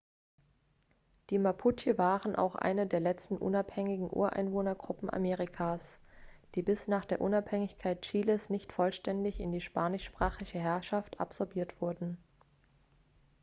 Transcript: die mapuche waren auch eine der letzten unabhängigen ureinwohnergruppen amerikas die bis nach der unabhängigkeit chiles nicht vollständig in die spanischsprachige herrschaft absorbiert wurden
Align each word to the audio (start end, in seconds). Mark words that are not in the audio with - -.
die 1.29 1.37
mapuche 1.37 1.99
waren 1.99 2.35
auch 2.35 2.55
eine 2.55 2.87
der 2.87 2.99
letzten 2.99 3.37
unabhängigen 3.37 4.09
ureinwohnergruppen 4.11 5.11
amerikas 5.13 5.99
die 6.55 6.63
bis 6.63 6.87
nach 6.87 7.05
der 7.05 7.21
unabhängigkeit 7.21 8.01
chiles 8.01 8.49
nicht 8.49 8.73
vollständig 8.73 9.39
in 9.39 9.51
die 9.51 9.61
spanischsprachige 9.61 10.57
herrschaft 10.57 11.19
absorbiert 11.19 11.79
wurden 11.81 12.17